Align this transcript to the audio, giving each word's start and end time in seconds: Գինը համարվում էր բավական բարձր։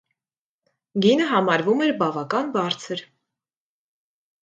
Գինը 1.05 1.27
համարվում 1.33 1.85
էր 1.89 1.93
բավական 2.01 2.53
բարձր։ 2.59 3.07